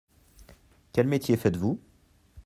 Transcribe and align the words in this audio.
Quel 0.93 1.05
métier 1.05 1.37
faites-vous? 1.37 1.79